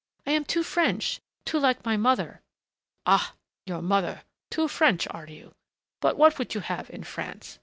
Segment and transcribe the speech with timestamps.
[0.25, 2.41] I am too French, too like my mother"
[3.05, 3.35] "Ah,
[3.67, 4.23] your mother!...
[4.49, 5.51] Too French, are you?...
[5.99, 7.59] But what would you have in France?"